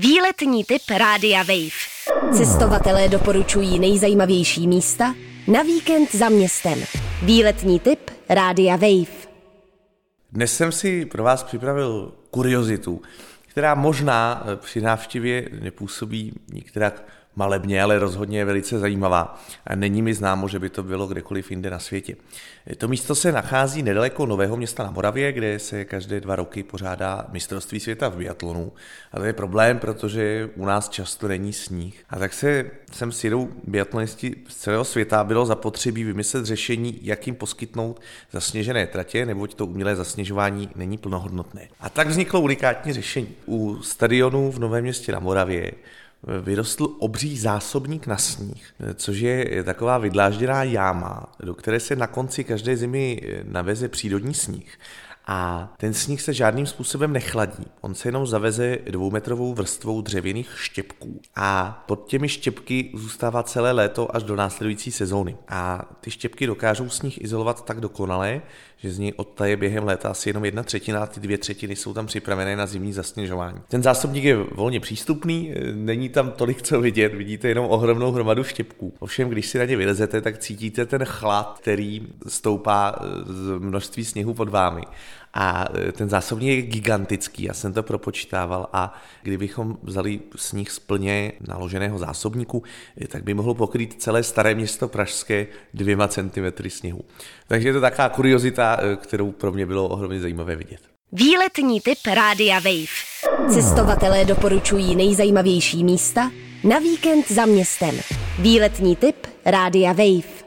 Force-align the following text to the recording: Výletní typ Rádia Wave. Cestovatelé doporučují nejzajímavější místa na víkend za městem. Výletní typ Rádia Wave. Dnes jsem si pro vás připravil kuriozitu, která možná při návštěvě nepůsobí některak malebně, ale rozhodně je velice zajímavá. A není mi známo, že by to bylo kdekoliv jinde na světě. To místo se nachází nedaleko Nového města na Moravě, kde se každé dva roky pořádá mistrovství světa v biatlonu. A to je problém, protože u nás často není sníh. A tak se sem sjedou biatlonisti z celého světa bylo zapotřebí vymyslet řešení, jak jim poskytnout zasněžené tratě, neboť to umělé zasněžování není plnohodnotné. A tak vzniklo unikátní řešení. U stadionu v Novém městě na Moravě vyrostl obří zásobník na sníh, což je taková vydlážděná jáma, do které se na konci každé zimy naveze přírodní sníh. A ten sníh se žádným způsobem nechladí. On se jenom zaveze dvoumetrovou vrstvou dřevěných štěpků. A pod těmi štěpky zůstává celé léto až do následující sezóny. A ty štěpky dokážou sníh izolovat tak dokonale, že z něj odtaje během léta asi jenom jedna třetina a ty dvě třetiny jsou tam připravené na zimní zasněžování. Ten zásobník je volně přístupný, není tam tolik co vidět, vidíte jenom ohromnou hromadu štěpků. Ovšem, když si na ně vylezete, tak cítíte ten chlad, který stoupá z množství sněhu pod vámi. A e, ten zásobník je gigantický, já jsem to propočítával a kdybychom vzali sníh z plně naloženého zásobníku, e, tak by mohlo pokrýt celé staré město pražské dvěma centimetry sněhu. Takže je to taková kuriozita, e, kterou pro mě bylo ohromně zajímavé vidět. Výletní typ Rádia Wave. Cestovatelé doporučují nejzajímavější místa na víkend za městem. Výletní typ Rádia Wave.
Výletní 0.00 0.64
typ 0.64 0.82
Rádia 0.98 1.38
Wave. 1.38 2.32
Cestovatelé 2.36 3.08
doporučují 3.08 3.78
nejzajímavější 3.78 4.68
místa 4.68 5.14
na 5.48 5.62
víkend 5.62 6.14
za 6.14 6.28
městem. 6.28 6.78
Výletní 7.22 7.80
typ 7.80 8.10
Rádia 8.28 8.76
Wave. 8.76 9.28
Dnes 10.32 10.56
jsem 10.56 10.72
si 10.72 11.06
pro 11.06 11.22
vás 11.22 11.42
připravil 11.42 12.12
kuriozitu, 12.30 13.02
která 13.48 13.74
možná 13.74 14.46
při 14.56 14.80
návštěvě 14.80 15.48
nepůsobí 15.60 16.32
některak 16.52 17.04
malebně, 17.38 17.82
ale 17.82 17.98
rozhodně 17.98 18.38
je 18.38 18.44
velice 18.44 18.78
zajímavá. 18.78 19.40
A 19.66 19.74
není 19.74 20.02
mi 20.02 20.14
známo, 20.14 20.48
že 20.48 20.58
by 20.58 20.70
to 20.70 20.82
bylo 20.82 21.06
kdekoliv 21.06 21.50
jinde 21.50 21.70
na 21.70 21.78
světě. 21.78 22.16
To 22.78 22.88
místo 22.88 23.14
se 23.14 23.32
nachází 23.32 23.82
nedaleko 23.82 24.26
Nového 24.26 24.56
města 24.56 24.84
na 24.84 24.90
Moravě, 24.90 25.32
kde 25.32 25.58
se 25.58 25.84
každé 25.84 26.20
dva 26.20 26.36
roky 26.36 26.62
pořádá 26.62 27.26
mistrovství 27.32 27.80
světa 27.80 28.08
v 28.08 28.16
biatlonu. 28.16 28.72
A 29.12 29.18
to 29.18 29.24
je 29.24 29.32
problém, 29.32 29.78
protože 29.78 30.50
u 30.56 30.64
nás 30.64 30.88
často 30.88 31.28
není 31.28 31.52
sníh. 31.52 32.04
A 32.10 32.18
tak 32.18 32.32
se 32.32 32.70
sem 32.92 33.12
sjedou 33.12 33.48
biatlonisti 33.64 34.34
z 34.48 34.56
celého 34.56 34.84
světa 34.84 35.24
bylo 35.24 35.46
zapotřebí 35.46 36.04
vymyslet 36.04 36.44
řešení, 36.44 36.98
jak 37.02 37.26
jim 37.26 37.36
poskytnout 37.36 38.00
zasněžené 38.32 38.86
tratě, 38.86 39.26
neboť 39.26 39.54
to 39.54 39.66
umělé 39.66 39.96
zasněžování 39.96 40.70
není 40.74 40.98
plnohodnotné. 40.98 41.68
A 41.80 41.90
tak 41.90 42.08
vzniklo 42.08 42.40
unikátní 42.40 42.92
řešení. 42.92 43.28
U 43.46 43.82
stadionu 43.82 44.52
v 44.52 44.58
Novém 44.58 44.82
městě 44.82 45.12
na 45.12 45.18
Moravě 45.18 45.72
vyrostl 46.42 46.96
obří 46.98 47.38
zásobník 47.38 48.06
na 48.06 48.16
sníh, 48.16 48.74
což 48.94 49.18
je 49.18 49.64
taková 49.64 49.98
vydlážděná 49.98 50.62
jáma, 50.62 51.32
do 51.40 51.54
které 51.54 51.80
se 51.80 51.96
na 51.96 52.06
konci 52.06 52.44
každé 52.44 52.76
zimy 52.76 53.22
naveze 53.42 53.88
přírodní 53.88 54.34
sníh. 54.34 54.78
A 55.30 55.72
ten 55.76 55.94
sníh 55.94 56.22
se 56.22 56.32
žádným 56.32 56.66
způsobem 56.66 57.12
nechladí. 57.12 57.66
On 57.80 57.94
se 57.94 58.08
jenom 58.08 58.26
zaveze 58.26 58.78
dvoumetrovou 58.90 59.54
vrstvou 59.54 60.00
dřevěných 60.00 60.50
štěpků. 60.56 61.20
A 61.36 61.84
pod 61.86 62.06
těmi 62.06 62.28
štěpky 62.28 62.90
zůstává 62.94 63.42
celé 63.42 63.72
léto 63.72 64.16
až 64.16 64.22
do 64.22 64.36
následující 64.36 64.90
sezóny. 64.92 65.36
A 65.48 65.84
ty 66.00 66.10
štěpky 66.10 66.46
dokážou 66.46 66.88
sníh 66.88 67.20
izolovat 67.20 67.64
tak 67.64 67.80
dokonale, 67.80 68.42
že 68.76 68.92
z 68.92 68.98
něj 68.98 69.12
odtaje 69.16 69.56
během 69.56 69.84
léta 69.84 70.08
asi 70.08 70.28
jenom 70.28 70.44
jedna 70.44 70.62
třetina 70.62 71.02
a 71.02 71.06
ty 71.06 71.20
dvě 71.20 71.38
třetiny 71.38 71.76
jsou 71.76 71.94
tam 71.94 72.06
připravené 72.06 72.56
na 72.56 72.66
zimní 72.66 72.92
zasněžování. 72.92 73.60
Ten 73.68 73.82
zásobník 73.82 74.24
je 74.24 74.36
volně 74.36 74.80
přístupný, 74.80 75.54
není 75.74 76.08
tam 76.08 76.30
tolik 76.30 76.62
co 76.62 76.80
vidět, 76.80 77.14
vidíte 77.14 77.48
jenom 77.48 77.66
ohromnou 77.66 78.12
hromadu 78.12 78.44
štěpků. 78.44 78.94
Ovšem, 78.98 79.28
když 79.28 79.46
si 79.46 79.58
na 79.58 79.64
ně 79.64 79.76
vylezete, 79.76 80.20
tak 80.20 80.38
cítíte 80.38 80.86
ten 80.86 81.04
chlad, 81.04 81.58
který 81.60 82.06
stoupá 82.26 82.94
z 83.26 83.58
množství 83.58 84.04
sněhu 84.04 84.34
pod 84.34 84.48
vámi. 84.48 84.82
A 85.34 85.64
e, 85.88 85.92
ten 85.92 86.08
zásobník 86.08 86.48
je 86.48 86.62
gigantický, 86.62 87.42
já 87.42 87.54
jsem 87.54 87.72
to 87.72 87.82
propočítával 87.82 88.68
a 88.72 89.02
kdybychom 89.22 89.78
vzali 89.82 90.20
sníh 90.36 90.70
z 90.70 90.78
plně 90.78 91.32
naloženého 91.48 91.98
zásobníku, 91.98 92.62
e, 93.00 93.08
tak 93.08 93.24
by 93.24 93.34
mohlo 93.34 93.54
pokrýt 93.54 94.02
celé 94.02 94.22
staré 94.22 94.54
město 94.54 94.88
pražské 94.88 95.46
dvěma 95.74 96.08
centimetry 96.08 96.70
sněhu. 96.70 97.00
Takže 97.46 97.68
je 97.68 97.72
to 97.72 97.80
taková 97.80 98.08
kuriozita, 98.08 98.76
e, 98.80 98.96
kterou 98.96 99.32
pro 99.32 99.52
mě 99.52 99.66
bylo 99.66 99.88
ohromně 99.88 100.20
zajímavé 100.20 100.56
vidět. 100.56 100.80
Výletní 101.12 101.80
typ 101.80 101.98
Rádia 102.14 102.58
Wave. 102.58 103.52
Cestovatelé 103.54 104.24
doporučují 104.24 104.96
nejzajímavější 104.96 105.84
místa 105.84 106.30
na 106.64 106.78
víkend 106.78 107.30
za 107.30 107.46
městem. 107.46 107.94
Výletní 108.38 108.96
typ 108.96 109.16
Rádia 109.44 109.92
Wave. 109.92 110.37